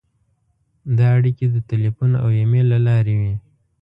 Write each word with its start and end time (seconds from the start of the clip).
دا 0.97 1.05
اړیکې 1.17 1.45
د 1.53 1.57
تیلفون 1.69 2.11
او 2.21 2.27
ایمېل 2.39 2.65
له 2.73 2.79
لارې 2.87 3.15
وې. 3.19 3.33